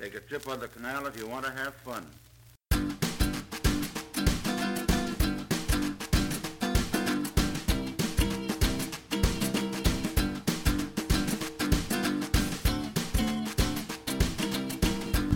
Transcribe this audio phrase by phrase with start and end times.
[0.00, 2.06] Take a trip on the canal if you want to have fun.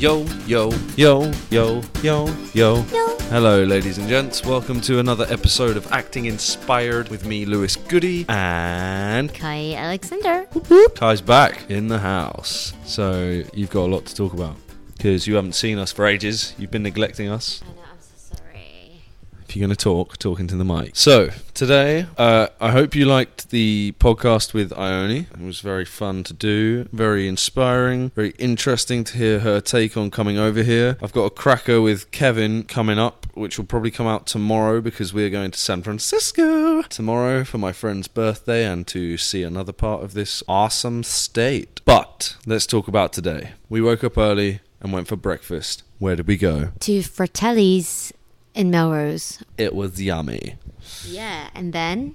[0.03, 2.82] Yo, yo, yo, yo, yo, yo.
[3.30, 4.45] Hello, ladies and gents.
[4.45, 10.49] Welcome to another episode of Acting Inspired with me, Lewis Goody, and Kae Alexander.
[10.96, 12.73] Kae's back in the house.
[12.85, 14.57] So you've got a lot to talk about
[14.96, 16.53] because you haven't seen us for ages.
[16.59, 17.62] You've been neglecting us.
[17.62, 19.03] I know, I'm so sorry.
[19.54, 20.92] You're going to talk, talk into the mic.
[20.94, 25.26] So, today, uh, I hope you liked the podcast with Ione.
[25.30, 30.11] It was very fun to do, very inspiring, very interesting to hear her take on
[30.11, 30.96] coming over here.
[31.02, 35.12] I've got a cracker with Kevin coming up, which will probably come out tomorrow because
[35.12, 40.03] we're going to San Francisco tomorrow for my friend's birthday and to see another part
[40.03, 41.83] of this awesome state.
[41.84, 43.50] But, let's talk about today.
[43.69, 45.83] We woke up early and went for breakfast.
[45.98, 46.70] Where did we go?
[46.80, 48.12] To Fratelli's
[48.55, 49.42] in Melrose.
[49.58, 50.56] It was yummy.
[51.06, 52.14] Yeah, and then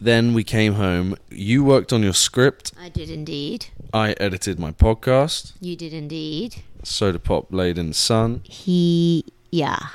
[0.00, 1.16] Then we came home.
[1.30, 2.72] You worked on your script.
[2.80, 3.66] I did indeed.
[3.92, 5.52] I edited my podcast.
[5.60, 6.62] You did indeed.
[6.82, 8.40] Soda Pop Laden Sun.
[8.44, 9.78] He, yeah.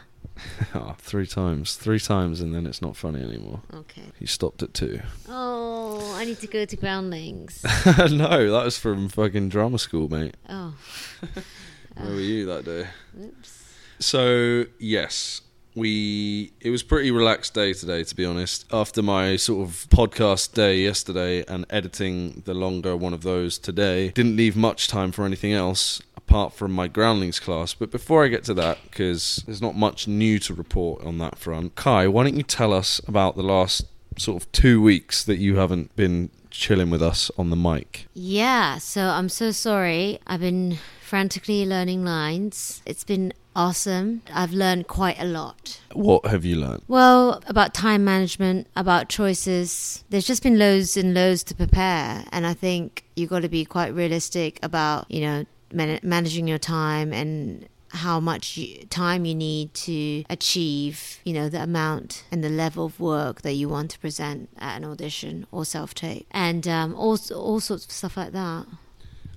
[0.74, 1.76] Ah, three times.
[1.76, 3.62] Three times, and then it's not funny anymore.
[3.74, 4.02] Okay.
[4.18, 5.00] He stopped at two.
[5.30, 7.62] Oh, I need to go to Groundlings.
[8.10, 10.36] no, that was from fucking drama school, mate.
[10.50, 10.74] Oh,
[11.96, 12.88] Where were you that day?
[13.22, 13.76] oops.
[14.00, 15.42] So, yes.
[15.76, 18.66] We it was pretty relaxed day today to be honest.
[18.72, 24.10] After my sort of podcast day yesterday and editing the longer one of those today,
[24.10, 27.74] didn't leave much time for anything else apart from my groundlings class.
[27.74, 31.38] But before I get to that because there's not much new to report on that
[31.38, 31.76] front.
[31.76, 33.86] Kae, why don't you tell us about the last
[34.18, 38.08] sort of 2 weeks that you haven't been chilling with us on the mic?
[38.14, 40.20] Yeah, so I'm so sorry.
[40.28, 42.82] I've been frantically learning lines.
[42.86, 44.22] It's been awesome.
[44.34, 45.80] I've learned quite a lot.
[45.94, 46.84] What have you learned?
[46.88, 50.04] Well, about time management, about choices.
[50.10, 52.24] There's just been loads and loads to prepare.
[52.32, 56.58] And I think you've got to be quite realistic about, you know, man- managing your
[56.58, 58.58] time and how much
[58.90, 63.54] time you need to achieve, you know, the amount and the level of work that
[63.54, 66.26] you want to present at an audition or self tape.
[66.32, 68.66] And um, all, all sorts of stuff like that.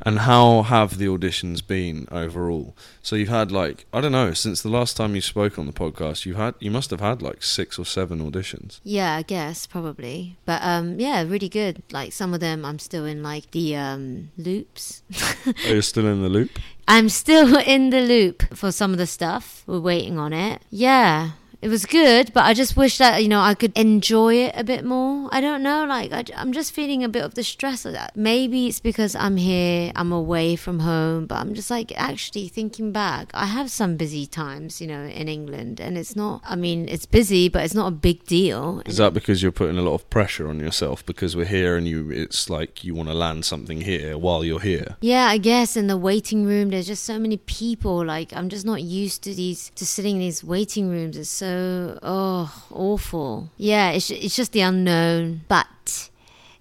[0.05, 2.77] And how have the auditions been overall?
[3.03, 5.73] So you've had like I don't know since the last time you spoke on the
[5.73, 6.27] podcast.
[6.27, 8.81] You had you must have had like six or seven auditions.
[8.85, 10.37] Yeah, I guess probably.
[10.45, 11.83] But um yeah, really good.
[11.91, 15.03] Like some of them I'm still in like the um loops.
[15.47, 16.59] Are you still in the loop?
[16.89, 19.63] I'm still in the loop for some of the stuff.
[19.67, 20.61] We're waiting on it.
[20.71, 21.31] Yeah.
[21.65, 24.63] It was good, but I just wish that, you know, I could enjoy it a
[24.63, 25.31] bit more.
[25.33, 28.15] I don't know, like, I, am just feeling a bit of the stress of that.
[28.15, 32.93] Maybe it's because I'm here, I'm away from home, but I'm just like, actually thinking
[32.93, 36.87] back, I have some busy times, you know, in England, and it's not, I mean,
[36.87, 38.83] it's busy, but it's not a big deal.
[38.85, 41.89] Is that because you're putting a lot of pressure on yourself because we're here and
[41.89, 44.99] you it's like you want to land something here while you're here?
[45.01, 48.05] Yeah, I guess in the waiting room, there's just so many people.
[48.05, 51.17] Like, I'm just not used to these, to sitting in these waiting rooms.
[51.17, 51.54] It's so,
[52.03, 53.51] oh, awful.
[53.57, 55.43] Yeah, it's, it's just the unknown.
[55.49, 56.11] But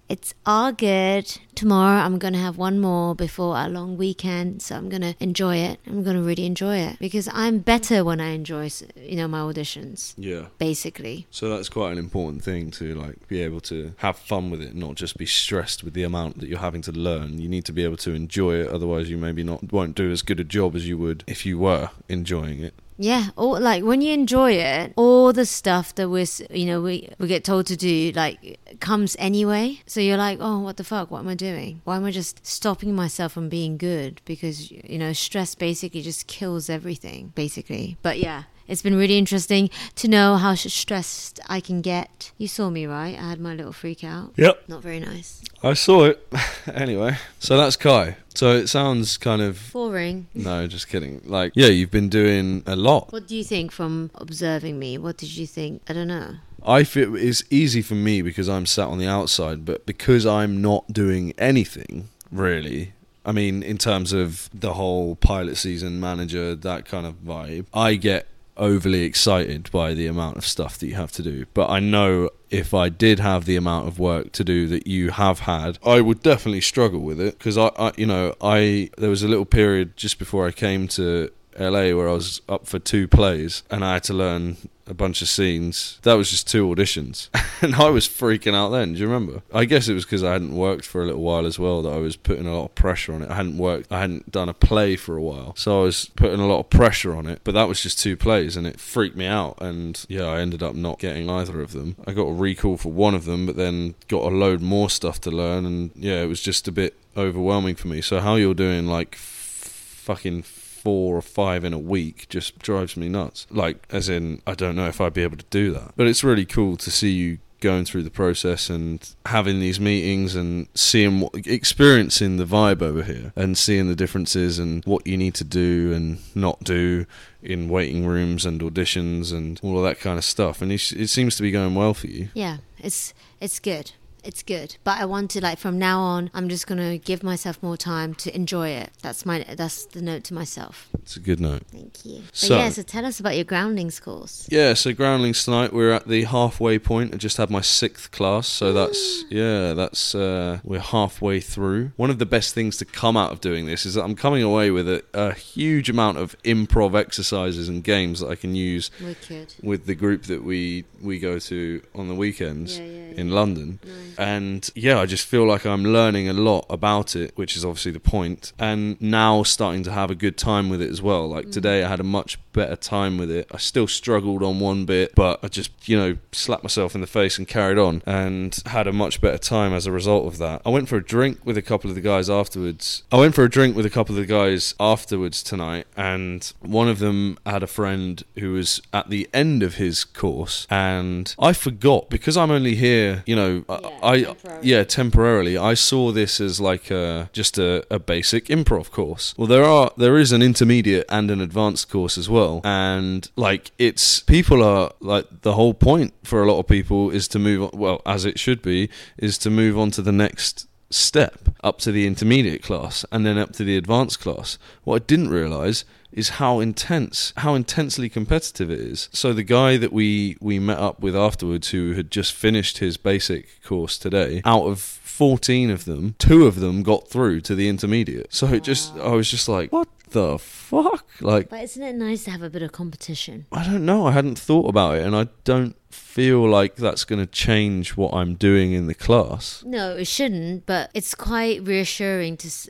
[0.08, 1.38] it's all good.
[1.54, 4.60] Tomorrow, I'm going to have one more before a long weekend.
[4.60, 5.78] So I'm going to enjoy it.
[5.86, 9.38] I'm going to really enjoy it because I'm better when I enjoy, you know, my
[9.38, 10.46] auditions, Yeah.
[10.58, 11.26] basically.
[11.30, 14.74] So that's quite an important thing to like be able to have fun with it,
[14.74, 17.38] not just be stressed with the amount that you're having to learn.
[17.40, 20.22] You need to be able to enjoy it, otherwise you maybe not won't do as
[20.22, 22.74] good a job as you would if you were enjoying it.
[22.96, 27.08] Yeah, or like when you enjoy it, all the stuff that we're, you know, we
[27.18, 29.80] we get told to do, like comes anyway.
[29.86, 31.10] So you're like, oh, what the fuck?
[31.10, 31.80] What am I doing?
[31.84, 34.20] Why am I just stopping myself from being good?
[34.24, 37.96] Because you know, stress basically just kills everything, basically.
[38.02, 38.44] But yeah.
[38.66, 42.32] It's been really interesting to know how stressed I can get.
[42.38, 43.18] You saw me, right?
[43.18, 44.32] I had my little freak out.
[44.36, 44.68] Yep.
[44.68, 45.42] Not very nice.
[45.62, 46.26] I saw it.
[46.74, 48.16] anyway, so that's Kae.
[48.34, 50.26] So it sounds kind of Boring.
[50.34, 51.20] no, just kidding.
[51.24, 53.12] Like, yeah, you've been doing a lot.
[53.12, 54.98] What do you think from observing me?
[54.98, 55.82] What did you think?
[55.88, 56.36] I don't know.
[56.66, 60.62] I feel it's easy for me because I'm sat on the outside, but because I'm
[60.62, 62.94] not doing anything really.
[63.26, 67.94] I mean, in terms of the whole pilot season manager, that kind of vibe, I
[67.94, 71.46] get overly excited by the amount of stuff that you have to do.
[71.54, 75.10] But I know if I did have the amount of work to do that you
[75.10, 79.10] have had, I would definitely struggle with it because I, I, you know, I there
[79.10, 82.78] was a little period just before I came to LA where I was up for
[82.78, 84.56] two plays and I had to learn
[84.86, 85.98] a bunch of scenes.
[86.02, 87.28] That was just two auditions,
[87.62, 88.70] and I was freaking out.
[88.70, 89.42] Then, do you remember?
[89.52, 91.92] I guess it was because I hadn't worked for a little while as well that
[91.92, 93.30] I was putting a lot of pressure on it.
[93.30, 96.40] I hadn't worked, I hadn't done a play for a while, so I was putting
[96.40, 97.40] a lot of pressure on it.
[97.44, 99.58] But that was just two plays, and it freaked me out.
[99.60, 101.96] And yeah, I ended up not getting either of them.
[102.06, 105.20] I got a recall for one of them, but then got a load more stuff
[105.22, 108.00] to learn, and yeah, it was just a bit overwhelming for me.
[108.00, 110.42] So how you're doing like fucking
[110.84, 113.46] four or five in a week just drives me nuts.
[113.50, 115.94] Like, as in, I don't know if I'd be able to do that.
[115.96, 120.34] But it's really cool to see you going through the process and having these meetings
[120.34, 125.16] and seeing what experiencing the vibe over here and seeing the differences and what you
[125.16, 127.06] need to do and not do
[127.42, 131.08] in waiting rooms and auditions and all of that kind of stuff and it, it
[131.08, 133.92] seems to be going well for you Yeah, it's it's good.
[134.24, 136.30] It's good, but I want to like from now on.
[136.32, 138.90] I'm just gonna give myself more time to enjoy it.
[139.02, 140.88] That's my that's the note to myself.
[141.02, 142.22] it's a good note Thank you.
[142.26, 144.48] But So- yeah, so tell us about your groundlings course.
[144.50, 145.72] Yeah, so groundlings tonight.
[145.74, 147.12] We're at the halfway point.
[147.14, 151.92] I just had my sixth class, so that's yeah, that's uh, we're halfway through.
[151.96, 154.42] One of the best things to come out of doing this is that I'm coming
[154.42, 158.90] away with a, a huge amount of improv exercises and games that I can use
[159.02, 159.54] Wicked.
[159.62, 163.34] with the group that we we go to on the weekends Yeah, yeah, in.
[163.34, 163.80] London.
[164.16, 167.92] And yeah, I just feel like I'm learning a lot about it, which is obviously
[167.92, 168.52] the point.
[168.58, 171.28] And now starting to have a good time with it as well.
[171.28, 171.52] Like mm.
[171.52, 173.48] today, I had a much better time with it.
[173.50, 177.06] I still struggled on one bit, but I just, you know, slapped myself in the
[177.06, 180.62] face and carried on and had a much better time as a result of that.
[180.64, 183.02] I went for a drink with a couple of the guys afterwards.
[183.12, 186.88] I went for a drink with a couple of the guys afterwards tonight, and one
[186.88, 191.52] of them had a friend who was at the end of his course, and I
[191.52, 194.68] forgot because I'm only here, you know, I- Yeah, I, temporarily.
[194.70, 195.56] yeah, temporarily.
[195.72, 199.34] I saw this as like a, just a, a basic improv course.
[199.36, 203.70] Well, there are there is an intermediate and an advanced course as well, and like
[203.78, 207.60] it's people are like the whole point for a lot of people is to move
[207.62, 207.70] on.
[207.84, 211.92] Well, as it should be, is to move on to the next step up to
[211.92, 214.58] the intermediate class and then up to the advanced class.
[214.84, 219.08] What I didn't realize is how intense, how intensely competitive it is.
[219.12, 222.96] So the guy that we we met up with afterwards, who had just finished his
[222.96, 224.78] basic course today, out of
[225.14, 228.34] 14 of them, two of them got through to the intermediate.
[228.34, 231.06] So it just, I was just like, what the fuck?
[231.20, 233.46] Like, But isn't it nice to have a bit of competition?
[233.52, 234.06] I don't know.
[234.08, 238.12] I hadn't thought about it, and I don't feel like that's going to change what
[238.12, 239.62] I'm doing in the class.
[239.64, 240.66] No, it shouldn't.
[240.66, 242.48] But it's quite reassuring to.
[242.48, 242.68] s-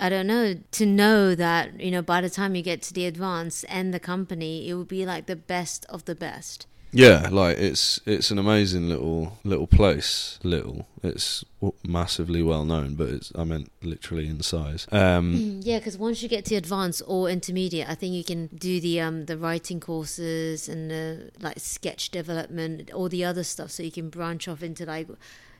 [0.00, 3.06] I don't know to know that you know by the time you get to the
[3.06, 6.66] advance and the company, it will be like the best of the best.
[6.92, 10.38] Yeah, like it's it's an amazing little little place.
[10.42, 11.42] Little, it's
[11.82, 14.86] massively well known, but it's I meant literally in size.
[14.92, 18.78] Um, Yeah, because once you get to advanced or intermediate, I think you can do
[18.78, 23.82] the um the writing courses and the like sketch development, all the other stuff, so
[23.82, 25.08] you can branch off into like,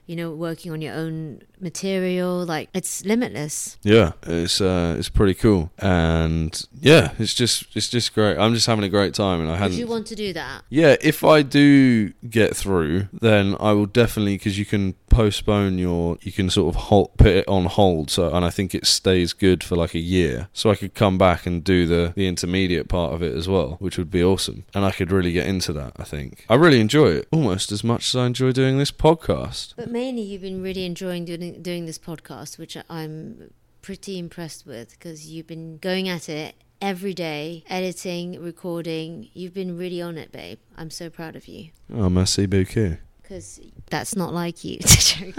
[0.07, 2.45] you know, working on your own material.
[2.45, 3.79] Like it's limitless.
[3.83, 8.39] yeah, it's uh, it's pretty cool, and yeah, it's just it's just great.
[8.39, 9.79] I'm just having a great time, and I hadn't.
[9.79, 10.63] you want to do that?
[10.69, 16.19] Yeah, if I do get through, then I will definitely because you can postpone your,
[16.23, 18.11] you can sort of hold, put it on hold.
[18.11, 20.49] So, and I think it stays good for like a year.
[20.53, 23.77] So I could come back and do the the intermediate part of it as well,
[23.79, 24.65] which would be awesome.
[24.75, 25.93] And I could really get into that.
[25.97, 29.75] I think I really enjoy it almost as much as I enjoy doing this podcast.
[29.77, 34.91] But mainly, you've been really enjoying doing doing this podcast, which I'm pretty impressed with
[34.93, 39.29] because you've been going at it every day, editing, recording.
[39.35, 40.59] You've been really on it, babe.
[40.77, 42.99] I'm so proud of you Oh, merci beaucoup.
[43.33, 43.61] Because
[43.91, 44.79] that's not like you.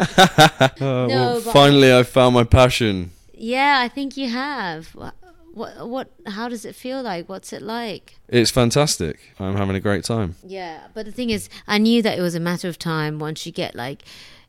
[0.02, 3.12] Oh, No, well, finally, I found my passion.
[3.34, 4.88] yeah, I think you have.
[4.96, 5.16] What?
[5.88, 6.12] What?
[6.26, 7.30] How does it feel like?
[7.30, 8.18] What's it like?
[8.28, 9.20] It's fantastic.
[9.40, 10.36] I'm having a great time.
[10.44, 13.46] Yeah, but the thing is, I knew that it was a matter of time once
[13.46, 14.04] you get like,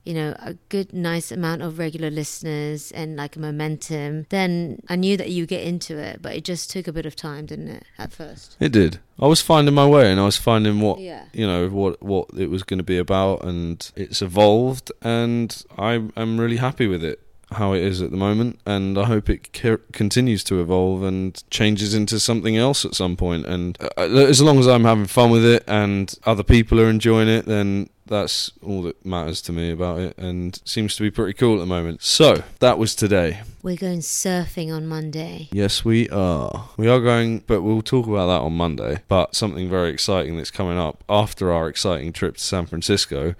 [0.05, 4.27] you know, a good, nice amount of regular listeners and like a momentum.
[4.29, 7.17] Then I knew that you get into it, but it just took a bit of
[7.17, 7.85] time, didn't it?
[7.99, 8.57] At first.
[8.61, 8.99] It did.
[9.19, 11.25] I was finding my way, and I was finding what Yeah.
[11.33, 15.93] you know what what it was going to be about, and it's evolved, and I
[16.17, 17.21] am really happy with it
[17.53, 21.41] how it is at the moment, and I hope it c- continues to evolve and
[21.51, 23.47] changes into something else at some point.
[23.47, 27.29] And uh, as long as I'm having fun with it, and other people are enjoying
[27.29, 31.33] it, then that's all that matters to me about it, and seems to be pretty
[31.33, 32.03] cool at the moment.
[32.03, 33.41] So that was today.
[33.63, 35.49] We're going surfing on Monday.
[35.53, 36.69] Yes, we are.
[36.77, 39.03] We are going, but we'll talk about that on Monday.
[39.09, 43.35] But something very exciting that's coming up after our exciting trip to San Francisco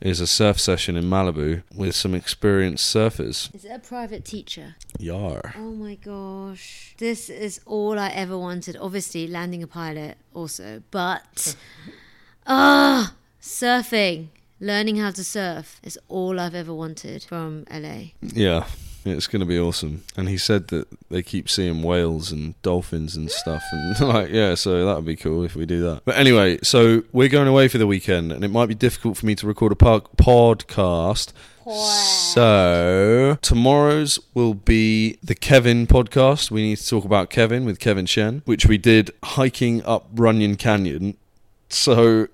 [0.00, 3.54] is a surf session in Malibu with some experienced surfers.
[3.54, 4.76] Is it a private teacher?
[4.98, 5.54] Yar.
[5.56, 6.94] Oh my gosh.
[6.98, 8.76] This is all I ever wanted.
[8.76, 11.56] Obviously, landing a pilot also, but
[12.46, 13.14] Ah,
[13.46, 14.28] surfing.
[14.58, 18.12] Learning how to surf is all I've ever wanted from LA.
[18.22, 18.66] Yeah,
[19.04, 20.02] it's going to be awesome.
[20.16, 23.62] And he said that they keep seeing whales and dolphins and stuff.
[23.70, 26.02] And like, yeah, so that would be cool if we do that.
[26.06, 29.26] But anyway, so we're going away for the weekend, and it might be difficult for
[29.26, 31.32] me to record a po- podcast.
[31.68, 36.50] So tomorrow's will be the Kevin podcast.
[36.50, 40.56] We need to talk about Kevin with Kevin Shen, which we did hiking up Runyon
[40.56, 41.16] Canyon.
[41.68, 42.28] So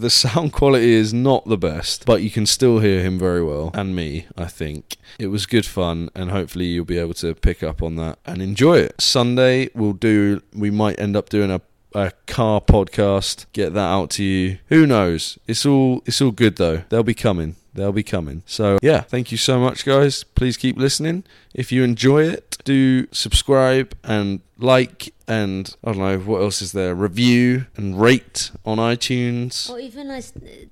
[0.00, 3.70] the sound quality is not the best, but you can still hear him very well
[3.74, 4.96] and me, I think.
[5.18, 8.42] It was good fun and hopefully you'll be able to pick up on that and
[8.42, 9.00] enjoy it.
[9.00, 11.60] Sunday we'll do we might end up doing a
[11.94, 14.58] a car podcast, get that out to you.
[14.66, 15.38] Who knows?
[15.46, 16.82] It's all it's all good though.
[16.90, 17.56] They'll be coming.
[17.76, 18.42] They'll be coming.
[18.46, 20.24] So yeah, thank you so much guys.
[20.24, 21.24] Please keep listening.
[21.54, 26.72] If you enjoy it, do subscribe and like and I don't know what else is
[26.72, 26.94] there.
[26.94, 29.68] Review and rate on iTunes.
[29.70, 30.24] Or even like,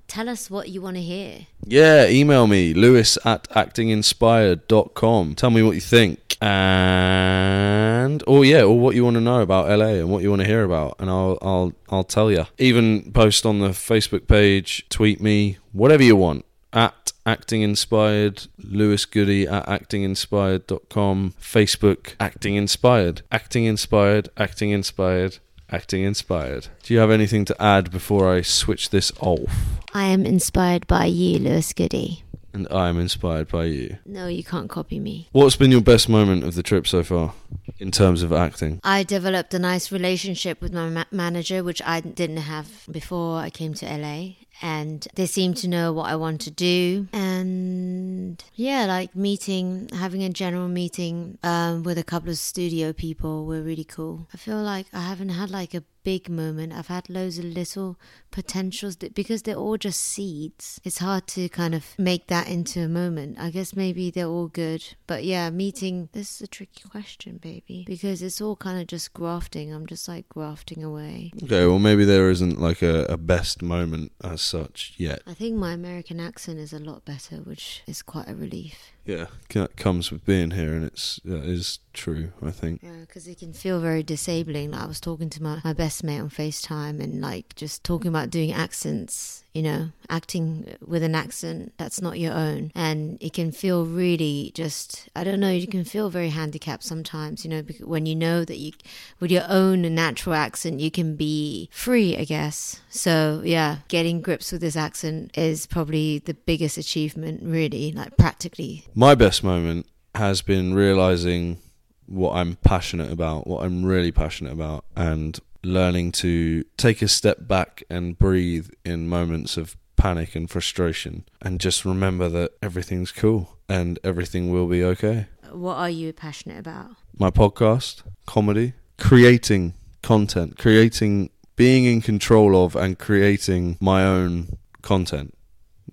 [0.07, 1.47] tell us what you want to hear.
[1.63, 5.35] Yeah, email me, lewis at actinginspired.com.
[5.35, 6.37] Tell me what you think.
[6.41, 10.41] And or yeah, or what you want to know about LA and what you want
[10.41, 12.45] to hear about and I'll I'll I'll tell you.
[12.57, 16.45] Even post on the Facebook page, tweet me, whatever you want.
[16.75, 25.37] At acting inspired, Lewis Goody at actinginspired.com, Facebook acting inspired, acting inspired, acting inspired,
[25.71, 26.67] acting inspired.
[26.83, 29.79] Do you have anything to add before I switch this off?
[29.93, 32.23] I am inspired by you, Lewis Goody.
[32.51, 33.97] And I am inspired by you.
[34.05, 35.29] No, you can't copy me.
[35.31, 37.33] What's been your best moment of the trip so far
[37.79, 38.79] in terms of acting?
[38.83, 43.49] I developed a nice relationship with my ma- manager, which I didn't have before I
[43.49, 44.35] came to LA.
[44.61, 47.07] And they seem to know what I want to do.
[47.11, 53.45] And yeah, like meeting, having a general meeting um, with a couple of studio people
[53.45, 54.27] were really cool.
[54.33, 56.71] I feel like I haven't had like a big moment.
[56.71, 57.97] I've had loads of little
[58.29, 60.79] potentials that, because they're all just seeds.
[60.83, 63.37] It's hard to kind of make that into a moment.
[63.39, 64.83] I guess maybe they're all good.
[65.07, 69.13] But yeah, meeting, this is a tricky question, baby, because it's all kind of just
[69.13, 69.73] grafting.
[69.73, 71.31] I'm just like grafting away.
[71.43, 75.21] Okay, well, maybe there isn't like a, a best moment as such yet.
[75.25, 78.91] I think my American accent is a lot better, which is quite a relief.
[79.05, 82.31] Yeah, that comes with being here, and it's that is true.
[82.41, 82.81] I think.
[82.83, 84.71] Yeah, because it can feel very disabling.
[84.71, 88.09] Like I was talking to my, my best mate on FaceTime and like just talking
[88.09, 92.71] about doing accents, you know, acting with an accent that's not your own.
[92.75, 97.43] And it can feel really just, I don't know, you can feel very handicapped sometimes,
[97.43, 98.73] you know, when you know that you,
[99.19, 102.81] with your own natural accent, you can be free, I guess.
[102.89, 108.85] So yeah, getting grips with this accent is probably the biggest achievement, really, like practically.
[108.93, 111.59] My best moment has been realizing
[112.05, 117.47] what I'm passionate about, what I'm really passionate about, and learning to take a step
[117.47, 123.57] back and breathe in moments of panic and frustration and just remember that everything's cool
[123.67, 125.27] and everything will be okay.
[125.51, 126.91] What are you passionate about?
[127.17, 135.33] My podcast, comedy, creating content, creating, being in control of and creating my own content.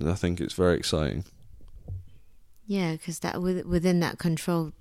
[0.04, 1.24] I think it's very exciting.
[2.66, 4.72] Yeah, because that with, within that control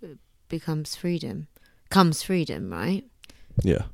[0.51, 1.47] becomes freedom,
[1.89, 3.03] comes freedom, right?
[3.63, 3.85] Yeah.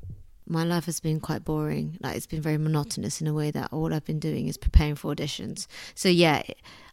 [0.46, 1.98] My life has been quite boring.
[2.00, 4.94] Like it's been very monotonous in a way that all I've been doing is preparing
[4.94, 5.66] for auditions.
[5.94, 6.42] So yeah,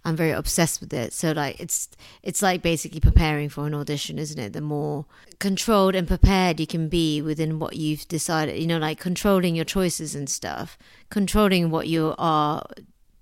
[0.04, 1.14] I'm very obsessed with it.
[1.14, 1.90] So like it's
[2.22, 4.54] it's like basically preparing for an audition, isn't it?
[4.54, 5.06] The more
[5.40, 9.66] controlled and prepared you can be within what you've decided, you know, like controlling your
[9.66, 10.78] choices and stuff,
[11.10, 12.66] controlling what you are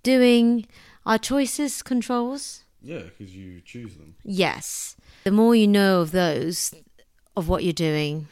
[0.04, 0.66] doing.
[1.06, 2.64] Are choices controls?
[2.84, 4.16] Yeah, because you choose them.
[4.24, 4.98] Yes.
[5.24, 6.74] The more you know of those,
[7.36, 8.28] of what you're doing,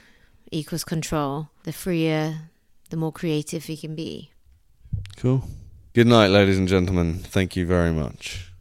[0.52, 2.50] equals control, the freer,
[2.90, 4.32] the more creative you can be.
[5.16, 5.44] Cool.
[5.94, 7.20] Good night, ladies and gentlemen.
[7.20, 8.52] Thank you very much.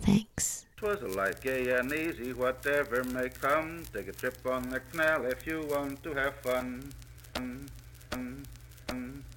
[0.00, 0.66] Thanks.
[0.76, 3.82] Twas a life gay and easy, whatever may come.
[3.92, 6.92] Take a trip on the canal if you want to have fun.
[7.34, 7.68] Fun,
[8.10, 8.44] fun,
[8.86, 9.35] fun, fun.